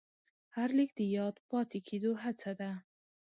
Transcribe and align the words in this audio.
هر 0.55 0.69
لیک 0.77 0.91
د 0.99 1.01
یاد 1.17 1.35
پاتې 1.49 1.79
کېدو 1.87 2.11
هڅه 2.23 2.51
ده. 2.59 2.71